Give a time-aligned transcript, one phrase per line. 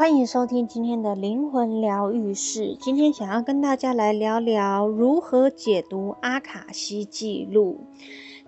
[0.00, 2.74] 欢迎收听今天的灵魂疗愈室。
[2.80, 7.84] 今天想要跟大家来聊聊如何解读阿卡西记录。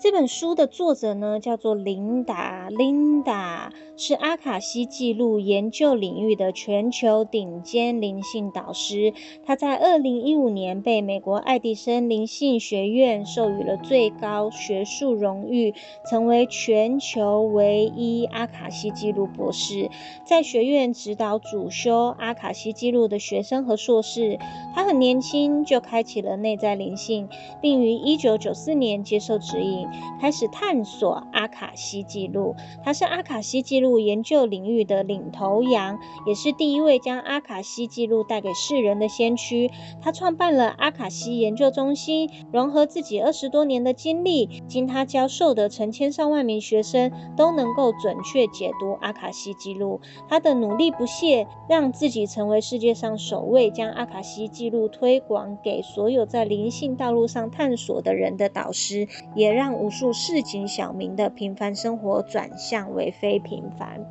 [0.02, 2.68] 这本书的作者呢，叫做琳达。
[2.70, 9.14] 琳达是阿卡西记录研究领域的全球顶尖灵性导师。
[9.46, 15.72] 他在二零一五年被美国爱迪生灵性学院授予了最高学术荣誉，
[16.10, 19.88] 成为全球唯一阿卡西记录博士。
[20.24, 24.40] 在学院指导主修阿卡西记录的学生和硕士。
[24.74, 27.28] 他很年轻就开启了内在灵性，
[27.60, 29.86] 并于一九九四年接受指引。
[30.20, 39.70] 开始探索阿卡西记录，他是阿卡西记录研究领域的领头羊，也是第一位将阿卡西记录带给世人的先驱。
[40.00, 50.00] 他创办了阿卡西研究中心，融合自己二十多年的经历，经他教授的成千上万名学生都能够准确解读阿卡西记录。
[50.28, 64.08] 他的努力不懈，让自己成为世界上首位将阿卡西记录推广给所有在灵性道路上探索的人的导师，也让无数市井小民的平凡生活转向为非平凡。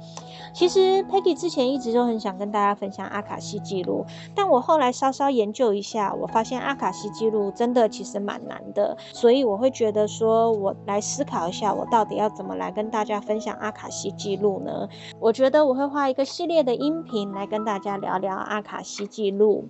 [0.54, 4.06] 其实 Peggy 之前一直都很想跟大家分享阿卡西记录，
[4.36, 14.90] 但我后来稍稍研究一下，我发现阿卡西记录真的其实蛮难的，所以我会觉得说，我来思考一下，我到底要怎么来跟大家分享阿卡西记录呢？
[15.22, 19.70] 我觉得我会画一个系列的音频来跟大家聊聊阿卡西记录。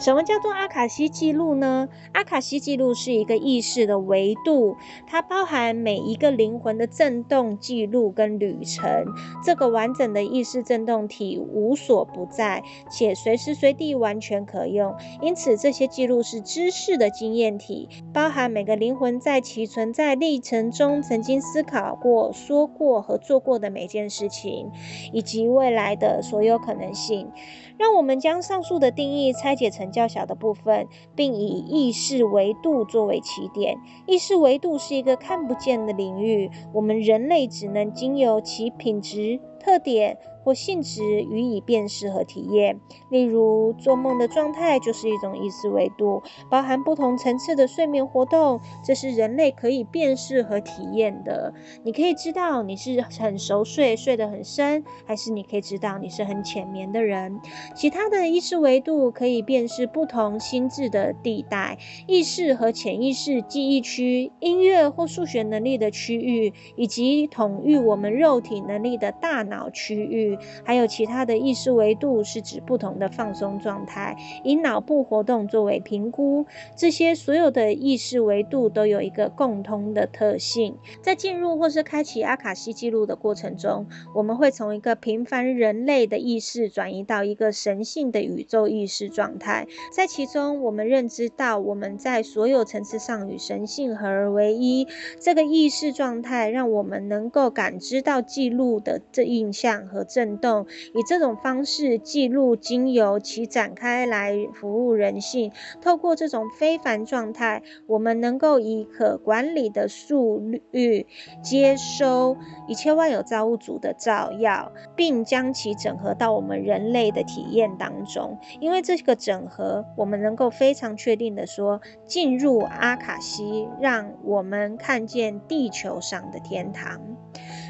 [0.00, 1.88] 什么叫做阿卡西记录呢？
[2.12, 9.06] 阿卡西记录是一个意识的维度，它包含每一个灵魂的震动记录跟旅程。
[9.44, 14.94] 这个完整的意识振动体无所不在，且随时随地完全可用。
[15.20, 24.70] 因此，这些记录是知识的经验体，包含每个灵魂在其存在历程中曾经思考过、说过和做过的每件事情，
[25.12, 27.30] 以及未来的所有可能性。
[27.78, 33.78] 让我们将上述的定义拆解成较小的部分，并以意识维度作为起点。
[34.06, 40.16] 意识维度是一个看不见的领域，我们人类只能经由其品质、特点。
[40.46, 42.78] 或性质予以辨识和体验，
[43.10, 51.52] 例如做梦的状态就是一种意识维度，包含不同层次的睡眠活动，这是人类可以辨识和体验的。
[51.82, 57.40] 你可以知道你是很熟睡，睡得很深，还是你可以知道你是很浅眠的人。
[57.74, 61.76] 其他的意识维度可以辨识不同心智的地带、
[62.06, 70.38] 意识和潜意识记忆区、音乐或数学能力的区域，以及统御我们肉体能力的大脑脑区域。
[70.64, 76.44] 还有其他的意识维度，是指不同的放松状态，以脑部活动作为评估。
[76.76, 94.86] 这些所有的意识维度都有一个共通的特性，在进入或是开启阿卡西记录的过程中，我们会从一个平凡人类的意识转移到一个神性的宇宙意识状态，在其中，我们认知到我们在所有层次上与神性合而为一。
[95.20, 100.36] 这个意识状态让我们能够感知到记录的这一印象和震。
[100.38, 105.52] 动以这种方式记录，经由其展开来服务人性。
[105.80, 110.38] 透过这种非凡状态，我们能够以可管理的速
[110.72, 111.06] 率
[111.42, 112.36] 接收
[112.66, 118.38] 一切万有造物主的照耀，并将其整合到我们人类的体验当中。
[118.60, 127.00] 因为这个整合，我们能够非常确定的说，进入阿卡西，让我们看见地球上的天堂。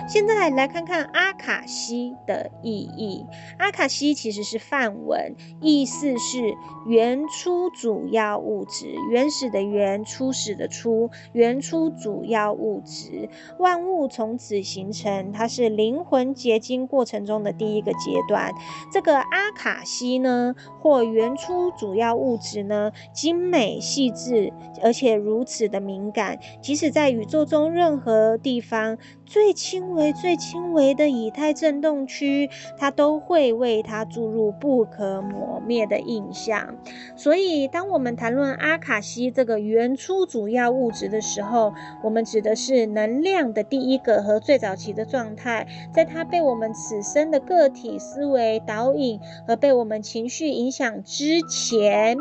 [0.08, 3.26] 现在来看看阿卡西的意义。
[3.58, 6.54] 阿卡西其实是梵文，意思是
[6.86, 13.28] 原初主要物质，原始的原，初始的初，原初主要物质，
[13.58, 15.32] 万物从此形成。
[15.32, 18.54] 它是灵魂结晶过程中的第一个阶段。
[18.92, 24.52] 这个阿卡西呢，或原初主要物质呢，精美细致，
[24.84, 28.96] 而且如此的敏感，即使在宇宙中任何地方。
[29.28, 32.48] 最轻微为、最轻微的以太振动区，
[32.78, 36.76] 它都会为它注入不可磨灭的印象。
[37.16, 41.72] 所以，当我们谈论阿卡西这个原初主要物质的时候，
[42.04, 52.18] 我们指的是能量的第一个和最早期的状态，在它被我们此生的个体思维导引和被我们情绪影响之前。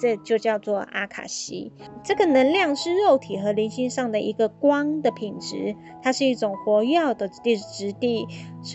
[0.00, 1.72] 这就叫做阿卡西。
[2.04, 8.26] 这个能量是肉体和灵性上的一个光的品质，它是一种活跃的质地，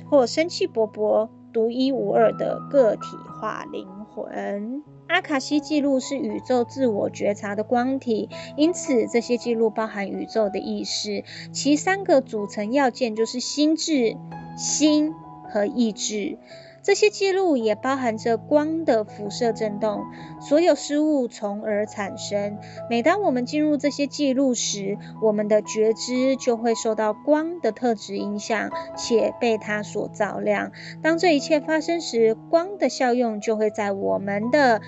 [0.09, 3.01] 或生气勃勃、独一无二的个体
[3.39, 4.83] 化灵魂。
[5.07, 11.23] 阿卡西记录是宇宙自我觉察的光体，因此这些记录包含宇宙的意识。
[11.51, 14.17] 其三个组成要件就是心智、
[14.57, 15.13] 心
[15.51, 16.39] 和意志。
[16.83, 20.03] 这些记录也包含着光的辐射振动，
[20.41, 22.57] 所有事物从而产生。
[22.89, 30.73] 每当我们进入这些记录时，我们的觉知就会受到光的特质影响，且被它所照亮。
[31.01, 34.81] 当这一切发生时，光的效用就会在我们的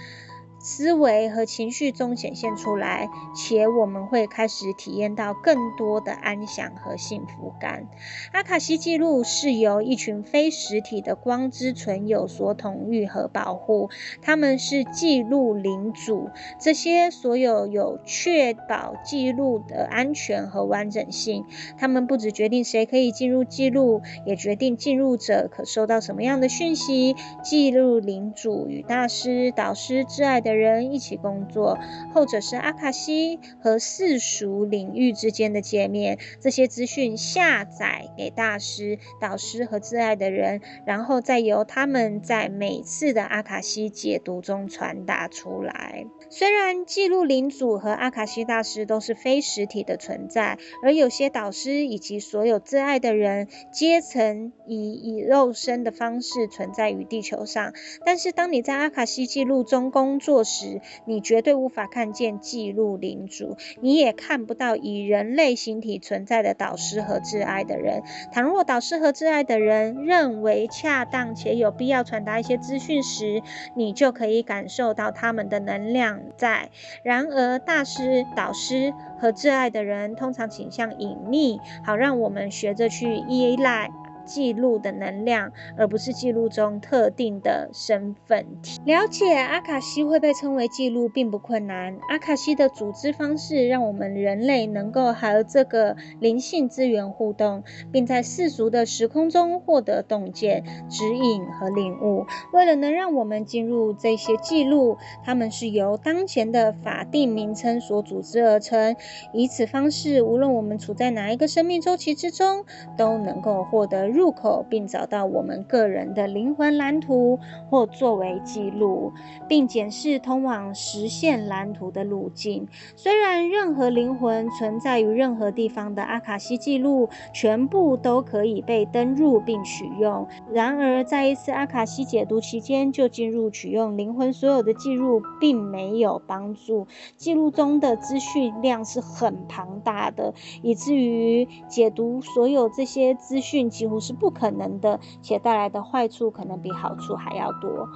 [0.66, 7.88] 思维和情绪中显现出来，且我们会开始体验到更多的安详和幸福感。
[8.32, 13.92] 阿卡西记录是由一群非实体的光之存有所统御和保护，
[14.24, 16.32] 他们是记录领主。
[16.60, 21.46] 这些所有有确保记录的安全和完整性。
[21.78, 27.16] 他们不只决定谁可以进入记录，也决定进入者可收到什么样的讯息。
[27.44, 31.78] 记录领主与大师、导师、挚爱的人一起工作，
[32.14, 36.18] 后者是阿卡西和世俗领域之间的界面。
[36.40, 46.06] 这些资讯下载给大师、导师和挚爱的人，然后再由他们在每次的阿卡西解读中传达出来。
[46.30, 57.74] 虽然记录领主和阿卡西大师都是非实体的存在，而有些导师以及所有挚爱的人，皆曾以以肉身的方式存在于地球上，
[58.06, 68.04] 但是当你在阿卡西记录中工作时，你绝对无法看见记录领主，你也看不到以人类形体存在的导师和挚爱的人。
[68.32, 73.42] 倘若导师和挚爱的人认为恰当且有必要传达一些资讯时，
[73.76, 76.70] 你就可以感受到他们的能量在。
[77.04, 83.90] 然而，大师、导师和挚爱的人通常倾向隐匿，好让我们学着去依赖。
[84.26, 88.82] 记录的能量，而不是记录中特定的身份体。
[88.86, 91.98] 了解阿卡西会被称为记录，并不困难。
[92.10, 102.26] 阿卡西的组织方式，让我们人类能够和这个灵性资源互动，并在世俗的时空中获得洞见、指引和领悟。
[102.52, 108.96] 为了能让我们进入这些记录，它们是由当前的法定名称所组织而成。
[109.34, 112.66] 以此方式，无论我们处在哪一个生命周期之中，
[112.98, 114.08] 都能够获得。
[114.16, 117.38] 入口，并找到我们个人的灵魂蓝图，
[117.70, 119.12] 或作为记录，
[119.48, 122.68] 并检视通往实现蓝图的路径。
[122.96, 136.88] 虽然任何灵魂存在于任何地方的阿卡西记录，全部都可以被登入并取用，然而在一次阿卡西解读期间就进入取用灵魂所有的记录，并没有帮助。
[137.18, 147.90] 记录中的资讯量是很庞大的，以至于解读所有这些资讯几乎是不可能的，且带来的坏处可能比好处还要多。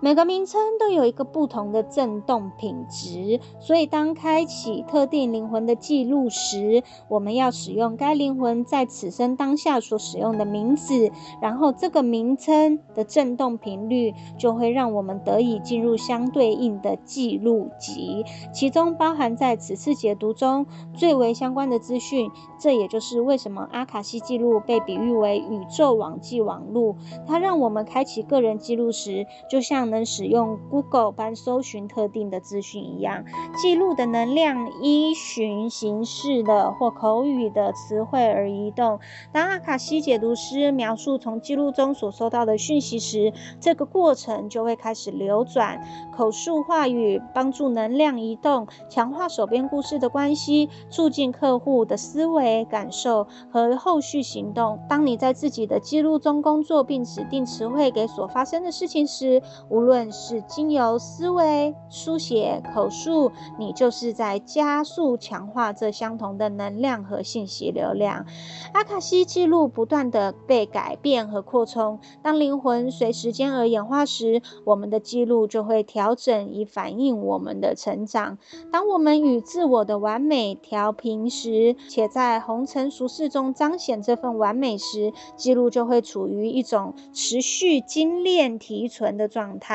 [0.00, 11.10] 每个名称都有一个不同的振动品质，所以当开启特定灵魂的记录时，我们要使用该灵魂在此生当下所使用的名字，
[11.42, 18.24] 然后这个名称的振动频率就会让我们得以进入相对应的记录集，
[18.54, 22.30] 其中包含在此次解读中最为相关的资讯。
[22.60, 26.96] 这也就是为什么阿卡西记录被比喻为宇宙网际网路，
[27.26, 33.24] 它让我们开启个人记录时，就像能使用 Google 般搜寻特定的资讯一样，
[33.60, 39.00] 记录的能量依循形式的或口语的词汇而移动。
[39.32, 45.80] 当阿卡西解读师描述从记录中所收到的讯息时，这个过程就会开始流转。
[46.16, 54.78] 口述话语帮助能量移动，强化手边故事的关系，促进客户的思维、感受和后续行动。
[54.88, 63.30] 当你在自己的记录中工作并指定词汇给所发生的事情时，无无论是经由思维、书写、口述，
[63.60, 68.26] 你就是在加速强化这相同的能量和信息流量。
[68.72, 72.00] 阿卡西记录不断的被改变和扩充。
[72.24, 78.36] 当灵魂随时间而演化时，我们的记录就会调整以反映我们的成长。
[78.72, 89.67] 当我们与自我的完美调频时，且在红尘俗世中彰显这份完美时，记录就会处于一种持续精炼提纯的状态。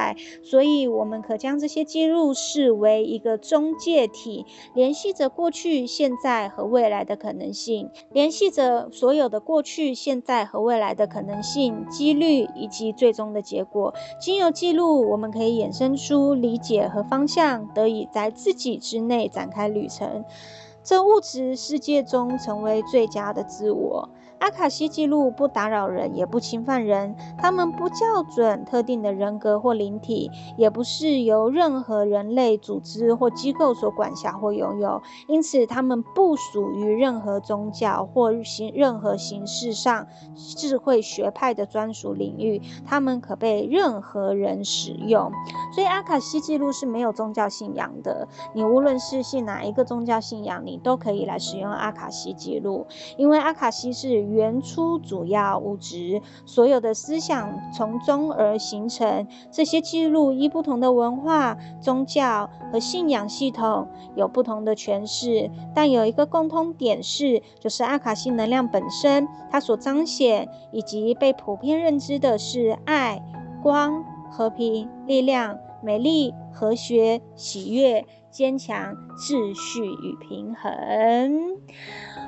[0.43, 13.93] 所以，我们可将这些记录视为一个中介体，联系着过去、现在和未来的可能性，联系着所有的过去、现在和未来的可能性、几率以及最终的结果。
[14.19, 20.25] 经由记录，我们可以衍生出理解和方向，得以在自己之内展开旅程，
[20.83, 24.09] 这物质世界中成为最佳的自我。
[24.43, 45.31] 阿卡西记录不打扰人，也不侵犯人，他们不校准特定的人格或灵体，也不是由任何人类组织或机构所管辖或拥有，因此他们不属于任何宗教或形任何形式上智慧学派的专属领域，他们可被任何人使用。
[45.73, 52.85] 所以阿卡西记录是没有宗教信仰的，你无论是信哪一个宗教信仰，你都可以来使用阿卡西记录，
[53.15, 59.27] 因为阿卡西是原初主要物质，所有的思想从中而形成。
[59.51, 73.21] 这些记录依不同的文化、宗教和信仰系统有不同的诠释，但有一个共通点是，就是阿卡西能量本身，它所彰显以及被普遍认知的是爱、
[73.61, 81.55] 光、和平、力量、美丽、和谐、喜悦、坚强、秩序与平衡。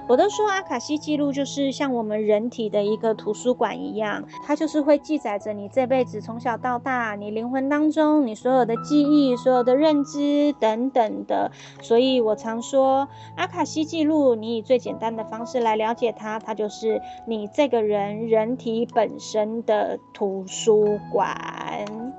[0.08, 11.52] 我都说阿卡西记录就是像我们人体的一个图书馆一样，它就是会记载着你这辈子从小到大，你灵魂当中你所有的记忆、所有的认知等等的。
[11.82, 21.65] 所以我常说，阿卡西记录，你以最简单的方式来了解它，它就是你这个人人体本身的图书馆。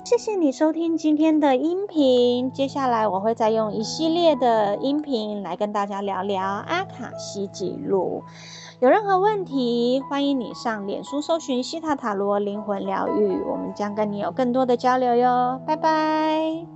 [0.06, 8.22] 谢谢你收听今天的音频，接下来我会再用一系列的音频来跟大家聊聊阿卡西记录。
[8.78, 16.75] 有任何问题，欢迎你上脸书搜寻西塔塔罗灵魂疗愈，我们将跟你有更多的交流哟，拜拜。